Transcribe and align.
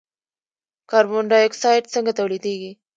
کاربن 0.89 1.23
ډای 1.31 1.43
اکساید 1.45 1.83
څنګه 1.93 2.11
تولیدیږي. 2.19 2.71